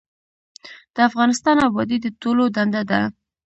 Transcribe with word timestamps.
د 0.93 0.95
افغانستان 1.09 1.57
ابادي 1.67 1.97
د 2.01 2.07
ټولو 2.21 2.43
دنده 2.55 2.81
ده 2.89 2.99